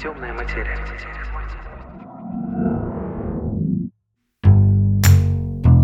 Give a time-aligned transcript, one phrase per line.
[0.00, 0.76] Темная материя.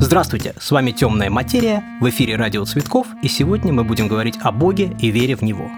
[0.00, 4.50] Здравствуйте, с вами «Темная материя», в эфире «Радио Цветков», и сегодня мы будем говорить о
[4.50, 5.68] Боге и вере в Него.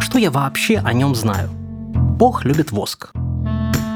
[0.00, 1.50] Что я вообще о нем знаю?
[1.50, 3.12] Бог любит воск.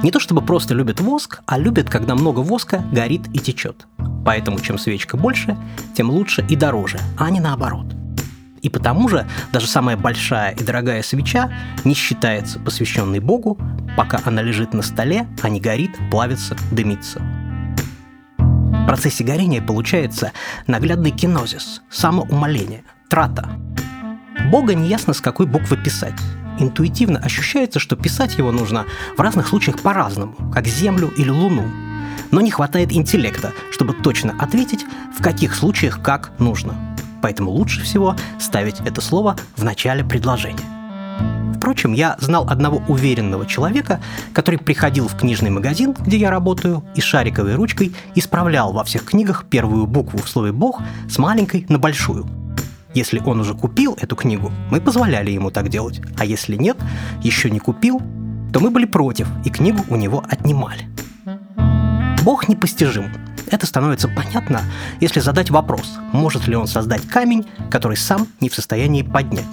[0.02, 3.86] Не то чтобы просто любит воск, а любит, когда много воска горит и течет.
[4.24, 5.56] Поэтому чем свечка больше,
[5.94, 7.86] тем лучше и дороже, а не наоборот.
[8.68, 11.50] И потому же даже самая большая и дорогая свеча
[11.84, 13.58] не считается посвященной Богу,
[13.96, 17.22] пока она лежит на столе, а не горит, плавится, дымится.
[18.36, 20.32] В процессе горения получается
[20.66, 23.48] наглядный кинозис, самоумоление, трата.
[24.50, 26.20] Бога неясно с какой буквы писать.
[26.58, 28.84] Интуитивно ощущается, что писать его нужно
[29.16, 31.64] в разных случаях по-разному, как Землю или Луну.
[32.32, 34.84] Но не хватает интеллекта, чтобы точно ответить,
[35.18, 36.87] в каких случаях как нужно.
[37.22, 40.64] Поэтому лучше всего ставить это слово в начале предложения.
[41.56, 44.00] Впрочем, я знал одного уверенного человека,
[44.32, 49.44] который приходил в книжный магазин, где я работаю, и шариковой ручкой исправлял во всех книгах
[49.50, 52.26] первую букву в слове «бог» с маленькой на большую.
[52.94, 56.78] Если он уже купил эту книгу, мы позволяли ему так делать, а если нет,
[57.22, 58.00] еще не купил,
[58.52, 60.88] то мы были против, и книгу у него отнимали.
[62.24, 63.12] Бог непостижим.
[63.50, 64.62] Это становится понятно,
[65.00, 69.46] если задать вопрос, может ли он создать камень, который сам не в состоянии поднять.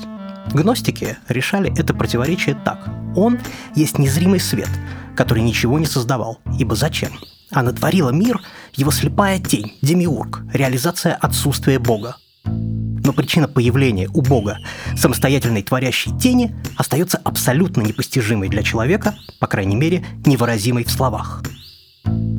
[0.51, 2.87] Гностики решали это противоречие так.
[3.15, 3.39] Он
[3.73, 4.69] есть незримый свет,
[5.15, 7.11] который ничего не создавал, ибо зачем?
[7.51, 8.41] А натворила мир
[8.73, 12.17] его слепая тень, демиург, реализация отсутствия Бога.
[12.43, 14.59] Но причина появления у Бога
[14.97, 21.43] самостоятельной творящей тени остается абсолютно непостижимой для человека, по крайней мере, невыразимой в словах–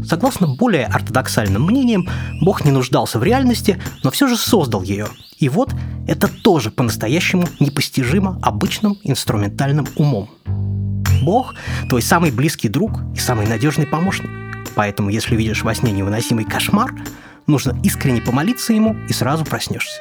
[0.06, 2.08] Согласно более ортодоксальным мнениям,
[2.40, 5.08] Бог не нуждался в реальности, но все же создал ее.
[5.38, 5.74] И вот
[6.06, 10.30] это тоже по-настоящему непостижимо обычным инструментальным умом.
[11.22, 11.54] Бог–
[11.88, 14.30] твой самый близкий друг и самый надежный помощник.
[14.76, 16.94] Поэтому, если видишь во сне невыносимый кошмар,
[17.48, 20.00] нужно искренне помолиться ему и сразу проснешься.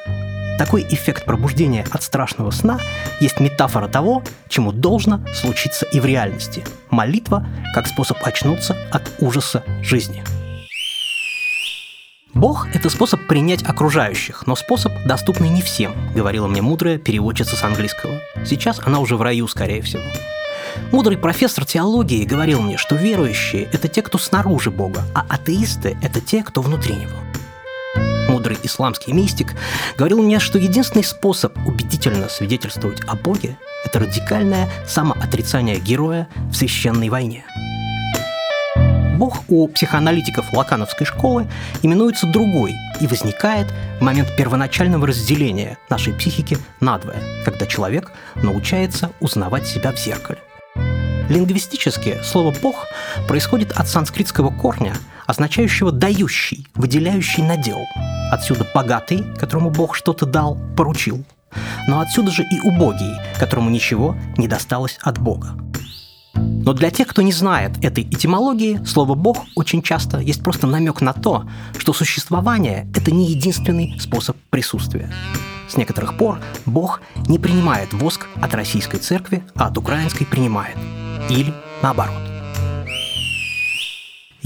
[0.58, 2.78] Такой эффект пробуждения от страшного сна
[3.20, 6.64] есть метафора того, чему должно случиться и в реальности.
[6.90, 10.24] Молитва как способ очнуться от ужаса жизни.
[12.32, 17.62] Бог– это способ принять окружающих, но способ, доступный не всем, говорила мне мудрая переводчица с
[17.62, 18.20] английского.
[18.44, 20.02] Сейчас она уже в раю, скорее всего.
[20.92, 26.20] Мудрый профессор теологии говорил мне, что верующие– это те, кто снаружи Бога, а атеисты– это
[26.20, 27.25] те, кто внутри Него
[28.46, 29.54] мудрый исламский мистик,
[29.98, 37.08] говорил мне, что единственный способ убедительно свидетельствовать о Боге– это радикальное самоотрицание героя в священной
[37.08, 37.44] войне.
[39.16, 41.48] Бог у психоаналитиков Лакановской школы
[41.82, 43.66] именуется другой и возникает
[43.98, 50.38] в момент первоначального разделения нашей психики надвое, когда человек научается узнавать себя в зеркале.
[51.28, 52.86] Лингвистически слово «бог»
[53.26, 54.94] происходит от санскритского корня,
[55.26, 57.80] означающего «дающий», «выделяющий надел».
[58.30, 61.24] Отсюда «богатый», которому Бог что-то дал, поручил.
[61.88, 65.56] Но отсюда же и «убогий», которому ничего не досталось от Бога.
[66.34, 71.00] Но для тех, кто не знает этой этимологии, слово «бог» очень часто есть просто намек
[71.00, 71.48] на то,
[71.78, 75.10] что существование– это не единственный способ присутствия.
[75.68, 80.76] С некоторых пор Бог не принимает воск от российской церкви, а от украинской принимает–
[81.28, 82.25] или наоборот.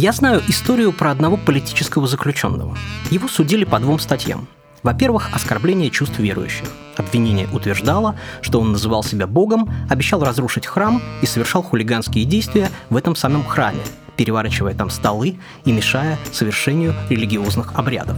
[0.03, 2.75] Я знаю историю про одного политического заключенного.
[3.11, 4.49] Его судили по двум статьям.
[4.83, 6.69] Во-первых, оскорбление чувств верующих.
[6.97, 12.97] Обвинение утверждало, что он называл себя Богом, обещал разрушить храм и совершал хулиганские действия в
[12.97, 13.83] этом самом храме,
[14.17, 18.17] переворачивая там столы и мешая совершению религиозных обрядов.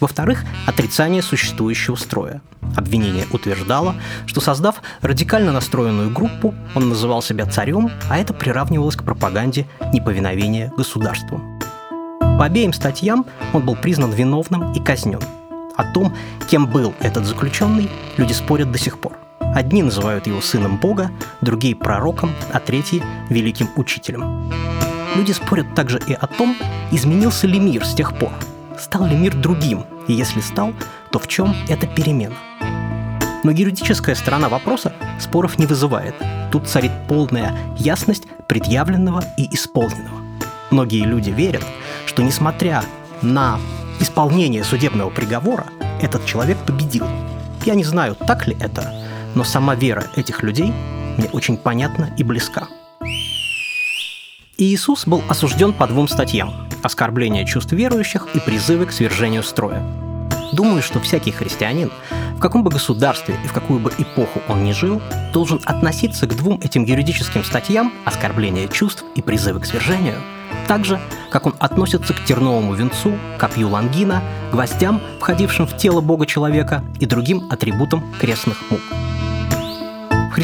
[0.00, 2.42] Во-вторых, отрицание существующего строя.
[2.76, 3.94] Обвинение утверждало,
[4.26, 10.72] что создав радикально настроенную группу, он называл себя царем, а это приравнивалось к пропаганде неповиновения
[10.76, 11.40] государству.
[12.20, 13.24] По обеим статьям
[13.54, 15.20] он был признан виновным и казнен.
[15.76, 16.14] О том,
[16.50, 19.16] кем был этот заключенный, люди спорят до сих пор.
[19.40, 21.10] Одни называют его сыном Бога,
[21.40, 24.52] другие– пророком, а третьи– великим учителем.
[25.14, 26.56] Люди спорят также и о том,
[26.90, 28.32] изменился ли мир с тех пор–
[28.78, 29.86] Стал ли мир другим?
[30.06, 30.74] И если стал,
[31.10, 32.34] то в чем эта перемена?
[33.42, 36.14] Но юридическая сторона вопроса споров не вызывает.
[36.52, 40.20] Тут царит полная ясность предъявленного и исполненного.
[40.70, 41.64] Многие люди верят,
[42.06, 42.82] что несмотря
[43.22, 43.58] на
[44.00, 45.66] исполнение судебного приговора,
[46.02, 47.06] этот человек победил.
[47.64, 48.92] Я не знаю, так ли это,
[49.34, 50.72] но сама вера этих людей
[51.16, 52.68] мне очень понятна и близка.
[54.58, 59.82] Иисус был осужден по двум статьям оскорбление чувств верующих и призывы к свержению строя.
[60.52, 61.90] Думаю, что всякий христианин
[62.36, 65.00] в каком бы государстве и в какую бы эпоху он ни жил,
[65.32, 70.16] должен относиться к двум этим юридическим статьям оскорбления чувств и призывы к свержению,
[70.68, 71.00] так же,
[71.30, 74.22] как он относится к терновому венцу, копью лангина,
[74.52, 78.80] гвоздям, входившим в тело Бога человека и другим атрибутам крестных мук.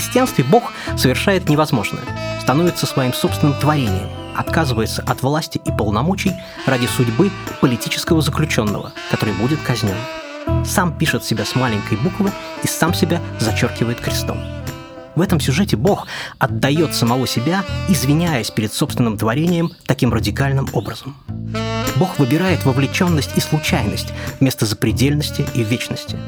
[0.02, 2.02] Христианстве Бог совершает невозможное,
[2.40, 6.34] становится своим собственным творением, отказывается от власти и полномочий
[6.66, 9.94] ради судьбы политического заключенного, который будет казнен.
[10.64, 12.32] Сам пишет себя с маленькой буквы
[12.64, 14.38] и сам себя зачеркивает крестом.
[15.14, 16.08] В этом сюжете Бог
[16.40, 21.16] отдает самого себя, извиняясь перед собственным творением таким радикальным образом.
[21.94, 26.18] Бог выбирает вовлеченность и случайность вместо запредельности и вечности.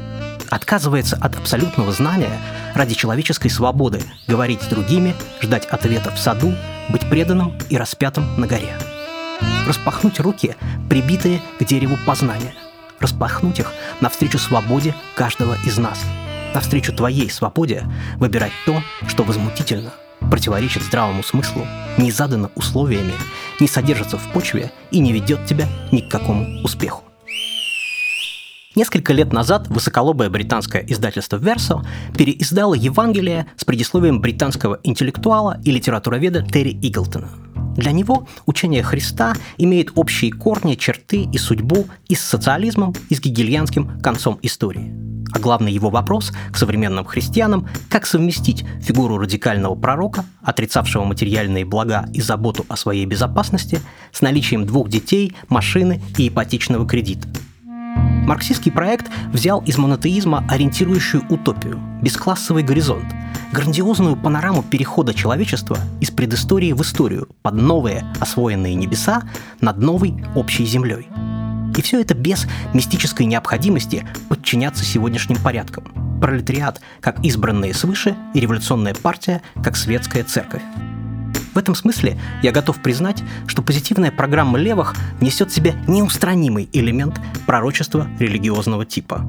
[0.49, 2.39] Отказывается от абсолютного знания
[2.73, 6.53] ради человеческой свободы, говорить с другими, ждать ответа в саду,
[6.89, 8.77] быть преданным и распятым на горе.
[9.67, 10.55] Распахнуть руки,
[10.89, 12.53] прибитые к дереву познания.
[12.99, 15.99] Распахнуть их навстречу свободе каждого из нас–
[16.55, 17.83] навстречу твоей свободе
[18.17, 19.91] выбирать то, что возмутительно,
[20.31, 21.67] противоречит здравому смыслу,
[21.97, 23.13] не задано условиями,
[23.59, 27.03] не содержится в почве и не ведет тебя ни к какому успеху.
[28.75, 31.85] Несколько лет назад высоколобое британское издательство Verso
[32.17, 37.29] переиздало Евангелие с предисловием британского интеллектуала и литературоведа Терри Иглтона.
[37.77, 43.19] Для него учение Христа имеет общие корни, черты и судьбу и с социализмом, и с
[43.21, 44.93] гегельянским концом истории–
[45.35, 52.05] а главный его вопрос к современным христианам– как совместить фигуру радикального пророка, отрицавшего материальные блага
[52.13, 53.81] и заботу о своей безопасности,
[54.13, 57.27] с наличием двух детей, машины и ипотечного кредита.
[58.25, 63.05] Марксистский проект взял из монотеизма ориентирующую утопию, бесклассовый горизонт,
[63.51, 69.23] грандиозную панораму перехода человечества из предыстории в историю под новые освоенные небеса
[69.61, 71.07] над новой общей землей–
[71.77, 75.83] и все это без мистической необходимости подчиняться сегодняшним порядкам.
[76.21, 80.61] Пролетариат как избранные свыше и революционная партия как светская церковь.
[81.55, 87.19] В этом смысле я готов признать, что позитивная программа левых несет в себе неустранимый элемент
[87.47, 89.21] пророчества религиозного типа.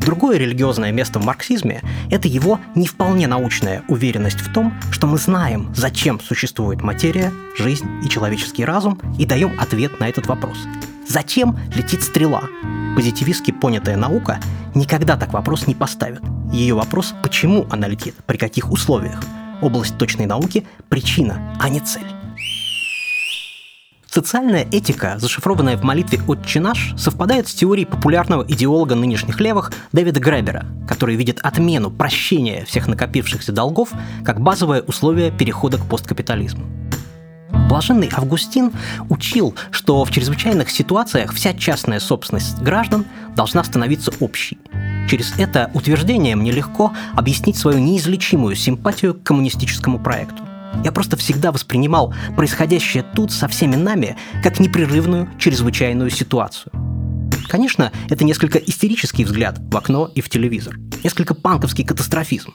[0.00, 5.18] Другое религиозное место в марксизме– это его не вполне научная уверенность в том, что мы
[5.18, 10.58] знаем, зачем существует материя, жизнь и человеческий разум, и даем ответ на этот вопрос–
[11.12, 12.44] Зачем летит стрела?
[12.96, 14.40] Позитивистски понятая наука
[14.74, 16.22] никогда так вопрос не поставит.
[16.52, 19.20] Ее вопрос, почему она летит, при каких условиях.
[19.62, 22.06] Область точной науки– причина, а не цель.
[24.06, 30.20] Социальная этика, зашифрованная в молитве «Отче наш», совпадает с теорией популярного идеолога нынешних левых Дэвида
[30.20, 33.90] Гребера, который видит отмену прощения всех накопившихся долгов
[34.22, 36.66] как базовое условие перехода к посткапитализму.
[37.70, 38.72] Блаженный Августин
[39.08, 44.58] учил, что в чрезвычайных ситуациях вся частная собственность граждан должна становиться общей.
[45.08, 50.42] Через это утверждение мне легко объяснить свою неизлечимую симпатию к коммунистическому проекту.
[50.84, 56.72] Я просто всегда воспринимал происходящее тут со всеми нами как непрерывную чрезвычайную ситуацию.
[57.48, 60.78] Конечно, это несколько истерический взгляд в окно и в телевизор.
[61.04, 62.54] Несколько панковский катастрофизм.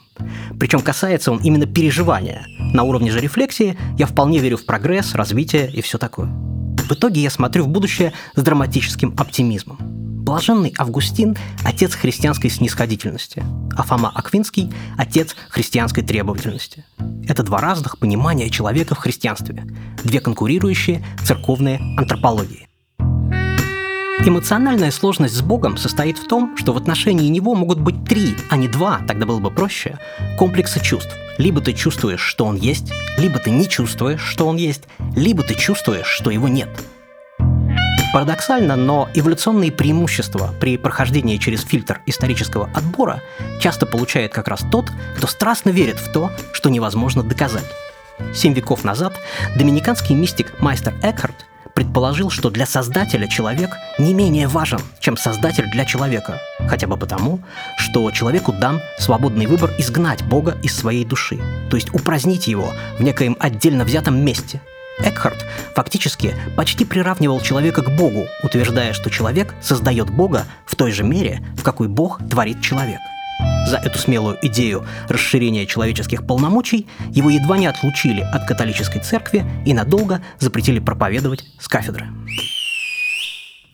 [0.58, 2.44] Причем касается он именно переживания.
[2.72, 6.26] На уровне же рефлексии я вполне верю в прогресс, развитие и все такое.
[6.26, 9.78] В итоге я смотрю в будущее с драматическим оптимизмом.
[10.28, 13.42] Блаженный Августин– отец христианской снисходительности,
[13.74, 16.84] а Фома Аквинский– отец христианской требовательности.
[17.26, 19.64] Это два разных понимания человека в христианстве,
[20.04, 22.68] две конкурирующие церковные антропологии.
[24.20, 28.58] Эмоциональная сложность с Богом состоит в том, что в отношении Него могут быть три, а
[28.58, 29.98] не два, тогда было бы проще,
[30.38, 31.16] комплексы чувств.
[31.38, 34.82] Либо ты чувствуешь, что Он есть, либо ты не чувствуешь, что Он есть,
[35.16, 36.68] либо ты чувствуешь, что Его нет.
[38.12, 43.22] Парадоксально, но эволюционные преимущества при прохождении через фильтр исторического отбора
[43.60, 47.66] часто получает как раз тот, кто страстно верит в то, что невозможно доказать.
[48.34, 49.14] Семь веков назад
[49.56, 55.84] доминиканский мистик Майстер Экхарт предположил, что для создателя человек не менее важен, чем создатель для
[55.84, 57.40] человека, хотя бы потому,
[57.76, 61.38] что человеку дан свободный выбор изгнать Бога из своей души,
[61.70, 64.60] то есть упразднить его в некоем отдельно взятом месте.
[65.00, 71.04] Экхарт фактически почти приравнивал человека к Богу, утверждая, что человек создает Бога в той же
[71.04, 73.04] мере, в какой Бог творит человека.
[73.66, 79.74] За эту смелую идею расширения человеческих полномочий его едва не отлучили от католической церкви и
[79.74, 82.06] надолго запретили проповедовать с кафедры.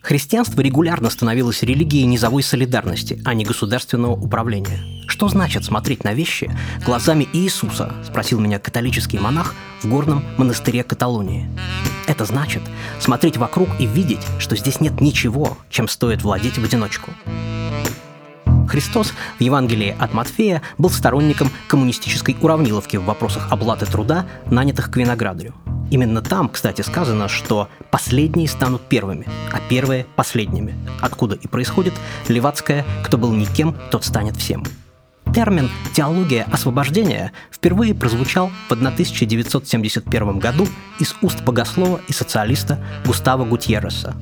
[0.05, 4.77] Христианство регулярно становилось религией низовой солидарности, а не государственного управления.
[5.07, 11.49] Что значит смотреть на вещи глазами Иисуса, спросил меня католический монах в горном монастыре Каталонии.
[12.05, 12.61] Это значит
[12.99, 17.09] смотреть вокруг и видеть, что здесь нет ничего, чем стоит владеть в одиночку.
[18.69, 24.97] Христос в Евангелии от Матфея был сторонником коммунистической уравниловки в вопросах оплаты труда, нанятых к
[24.97, 25.55] виноградарю.
[25.91, 31.93] Именно там, кстати, сказано, что последние станут первыми, а первые– последними, откуда и происходит
[32.27, 34.63] левацкое «кто был никем, тот станет всем».
[35.33, 40.67] Термин «теология освобождения» впервые прозвучал в 1971 году
[40.99, 44.15] из уст богослова и социалиста Густава Гутьерреса.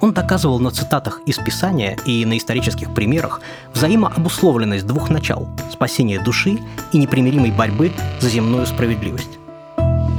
[0.00, 3.40] Он доказывал на цитатах из Писания и на исторических примерах
[3.74, 6.58] взаимообусловленность двух начал– спасения души
[6.92, 9.37] и непримиримой борьбы за земную справедливость.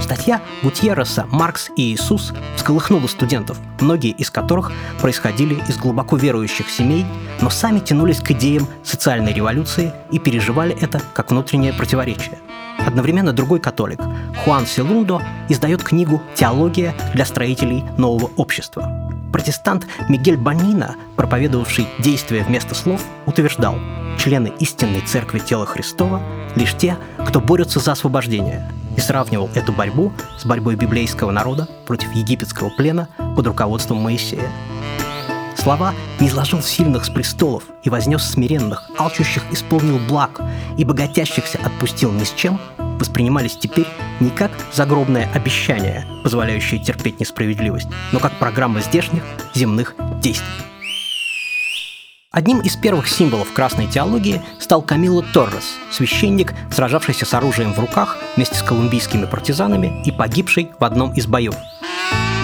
[0.09, 7.05] Статья Гутьерреса «Маркс и Иисус» всколыхнула студентов, многие из которых происходили из глубоко верующих семей,
[7.41, 12.39] но сами тянулись к идеям социальной революции и переживали это как внутреннее противоречие.
[12.79, 13.99] Одновременно другой католик,
[14.43, 19.11] Хуан Селундо, издает книгу «Теология для строителей нового общества».
[19.31, 23.75] Протестант Мигель Банина, проповедовавший действия вместо слов, утверждал,
[24.17, 26.19] члены истинной церкви тела Христова
[26.55, 26.97] лишь те,
[27.27, 28.67] кто борются за освобождение–
[28.99, 34.49] и сравнивал эту борьбу с борьбой библейского народа против египетского плена под руководством Моисея.
[35.55, 40.41] Слова «не изложил сильных с престолов и вознес смиренных, алчущих исполнил благ
[40.77, 42.59] и богатящихся отпустил ни с чем»
[42.99, 43.87] воспринимались теперь
[44.19, 50.68] не как загробное обещание, позволяющее терпеть несправедливость, но как программа здешних земных действий.
[52.31, 58.19] Одним из первых символов красной теологии стал Камило Торрес, священник, сражавшийся с оружием в руках
[58.35, 61.55] вместе с колумбийскими партизанами и погибший в одном из боев.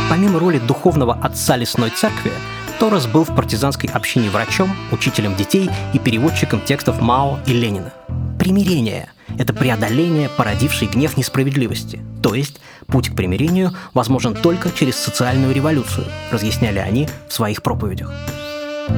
[0.10, 2.32] Помимо роли духовного отца лесной церкви,
[2.80, 7.94] Торрес был в партизанской общине врачом, учителем детей и переводчиком текстов Мао и Ленина.
[8.40, 12.02] Примирение– это преодоление, породившей гнев несправедливости.
[12.24, 18.12] То есть путь к примирению возможен только через социальную революцию, разъясняли они в своих проповедях.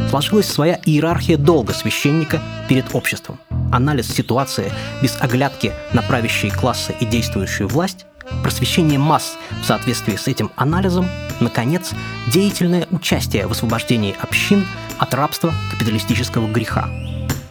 [0.10, 3.40] Сложилась своя иерархия долга священника перед обществом.
[3.72, 8.06] Анализ ситуации без оглядки на правящие классы и действующую власть,
[8.44, 11.08] просвещение масс в соответствии с этим анализом,
[11.40, 11.92] наконец,
[12.28, 14.66] деятельное участие в освобождении общин
[14.98, 16.90] от рабства капиталистического греха.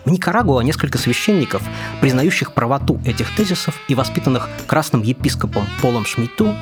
[0.04, 1.62] В Никарагуа несколько священников,
[2.00, 6.54] признающих правоту этих тезисов и воспитанных красным епископом Полом Шмидту,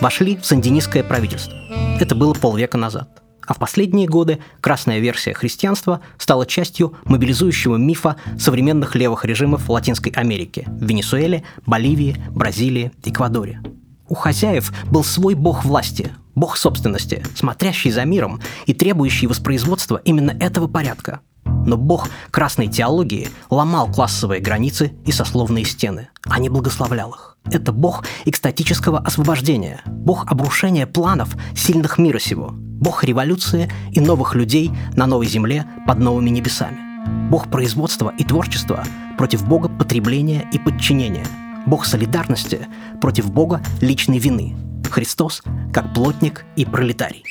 [0.00, 1.54] вошли в сандинистское правительство.
[2.00, 3.21] Это было полвека назад.
[3.46, 9.70] А в последние годы красная версия христианства стала частью мобилизующего мифа современных левых режимов в
[9.70, 13.60] Латинской Америке– Венесуэле, Боливии, Бразилии, Эквадоре.
[14.08, 20.36] У хозяев был свой бог власти, бог собственности, смотрящий за миром и требующий воспроизводства именно
[20.38, 21.20] этого порядка.
[21.64, 27.36] Но бог красной теологии ломал классовые границы и сословные стены, а не благословлял их.
[27.50, 34.72] Это бог экстатического освобождения, бог обрушения планов сильных мира сего, бог революции и новых людей
[34.94, 36.92] на новой земле под новыми небесами.
[37.30, 38.84] Бог производства и творчества
[39.18, 41.26] против бога потребления и подчинения.
[41.66, 42.66] Бог солидарности
[43.00, 44.56] против бога личной вины.
[44.90, 45.42] Христос
[45.72, 47.24] как плотник и пролетарий.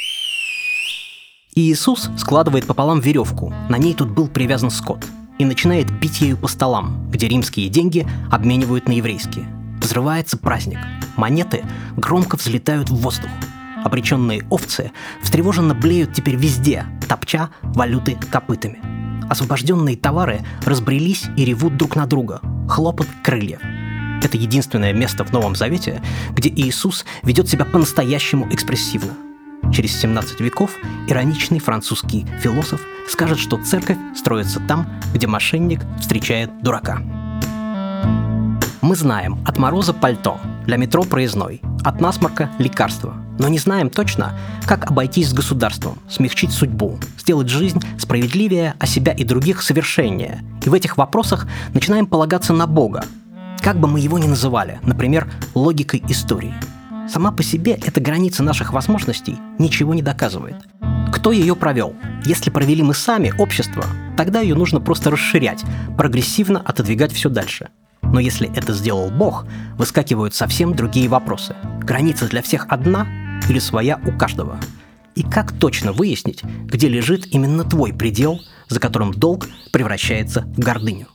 [1.53, 5.05] И Иисус складывает пополам веревку, на ней тут был привязан скот,
[5.37, 9.45] и начинает бить ею по столам, где римские деньги обменивают на еврейские.
[9.81, 10.79] Взрывается праздник.
[11.17, 11.65] Монеты
[11.97, 13.29] громко взлетают в воздух.
[13.83, 14.91] Обреченные овцы
[15.21, 18.79] встревоженно блеют теперь везде, топча валюты копытами.
[19.29, 22.39] Освобожденные товары разбрелись и ревут друг на друга.
[22.69, 23.59] Хлопот крыльев.
[24.23, 29.30] Это единственное место в Новом Завете, где Иисус ведет себя по-настоящему экспрессивно.
[29.73, 37.01] Через 17 веков ироничный французский философ скажет, что церковь строится там, где мошенник встречает дурака.
[38.81, 44.37] Мы знаем от мороза пальто, для метро проездной, от насморка лекарство, но не знаем точно,
[44.65, 50.43] как обойтись с государством, смягчить судьбу, сделать жизнь справедливее, а себя и других совершеннее.
[50.65, 53.05] И в этих вопросах начинаем полагаться на Бога,
[53.61, 56.53] как бы мы его ни называли, например, логикой истории.
[57.11, 60.55] Сама по себе эта граница наших возможностей ничего не доказывает.
[61.11, 61.95] Кто ее провел?
[62.25, 63.83] Если провели мы сами, общество,
[64.15, 65.63] тогда ее нужно просто расширять,
[65.97, 67.69] прогрессивно отодвигать все дальше–
[68.11, 69.45] но если это сделал Бог,
[69.77, 71.55] выскакивают совсем другие вопросы.
[71.81, 73.07] Граница для всех одна
[73.47, 74.59] или своя у каждого?
[75.15, 81.07] И как точно выяснить, где лежит именно твой предел, за которым долг превращается в гордыню?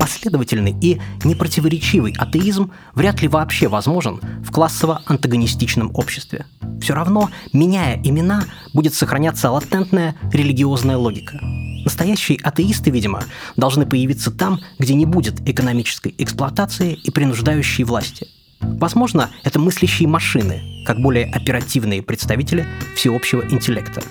[0.00, 6.46] Последовательный и непротиворечивый атеизм вряд ли вообще возможен в классово-антагонистичном обществе.
[6.80, 11.38] Все равно, меняя имена, будет сохраняться латентная религиозная логика–
[11.84, 13.24] Настоящие атеисты, видимо,
[13.56, 18.28] должны появиться там, где не будет экономической эксплуатации и принуждающей власти.
[18.60, 24.02] Возможно, это мыслящие машины, как более оперативные представители всеобщего интеллекта.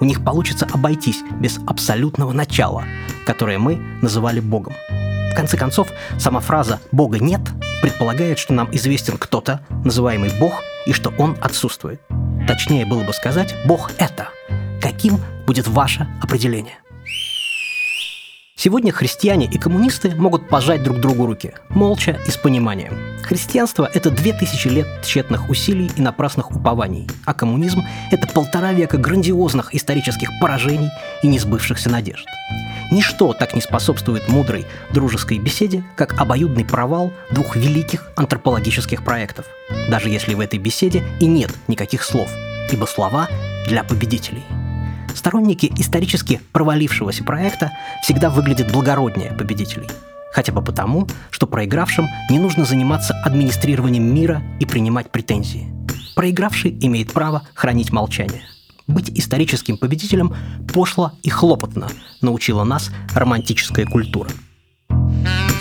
[0.00, 2.84] у них получится обойтись без абсолютного начала,
[3.26, 4.72] которое мы называли Богом.
[5.38, 5.86] Конце концов,
[6.18, 7.40] сама фраза «Бога нет»
[7.80, 12.00] предполагает, что нам известен кто-то, называемый Бог, и что Он отсутствует.
[12.48, 14.30] Точнее было бы сказать «Бог это».
[14.82, 16.74] Каким будет ваше определение?
[18.56, 22.98] Сегодня христиане и коммунисты могут пожать друг другу руки, молча и с пониманием.
[23.22, 28.96] Христианство– это две тысячи лет тщетных усилий и напрасных упований, а коммунизм– это полтора века
[28.96, 30.90] грандиозных исторических поражений
[31.22, 32.26] и несбывшихся надежд.
[32.90, 39.46] Ничто так не способствует мудрой дружеской беседе, как обоюдный провал двух великих антропологических проектов,
[39.90, 42.30] даже если в этой беседе и нет никаких слов,
[42.72, 43.28] ибо слова
[43.66, 44.44] для победителей–
[45.18, 49.88] Сторонники исторически провалившегося проекта всегда выглядят благороднее победителей.
[50.32, 55.74] Хотя бы потому, что проигравшим не нужно заниматься администрированием мира и принимать претензии.
[56.14, 58.42] Проигравший имеет право хранить молчание.
[58.88, 60.34] Быть историческим победителем
[60.72, 61.88] пошло и хлопотно
[62.20, 64.30] научила нас романтическая культура.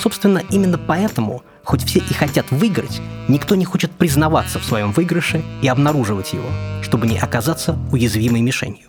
[0.01, 5.43] Собственно, именно поэтому, хоть все и хотят выиграть, никто не хочет признаваться в своем выигрыше
[5.61, 6.49] и обнаруживать его,
[6.81, 8.87] чтобы не оказаться уязвимой мишенью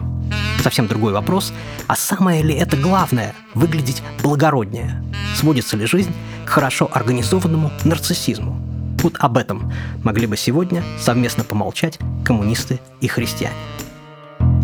[0.68, 1.50] совсем другой вопрос,
[1.86, 5.02] а самое ли это главное– выглядеть благороднее?
[5.34, 6.12] Сводится ли жизнь
[6.44, 8.60] к хорошо организованному нарциссизму?
[9.02, 9.72] Вот об этом
[10.04, 13.56] могли бы сегодня совместно помолчать коммунисты и христиане.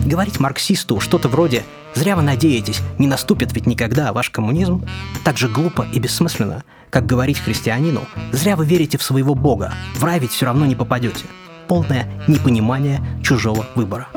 [0.04, 4.84] Говорить марксисту что-то вроде «зря вы надеетесь, не наступит ведь никогда ваш коммунизм»
[5.24, 10.04] так же глупо и бессмысленно, как говорить христианину «зря вы верите в своего Бога, в
[10.04, 11.24] рай ведь все равно не попадете».
[11.68, 14.08] Полное непонимание чужого выбора.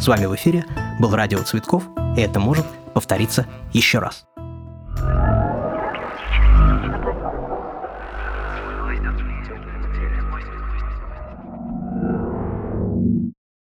[0.00, 0.64] С вами в эфире
[0.98, 1.84] был Радио Цветков,
[2.16, 4.26] и это может повториться еще раз.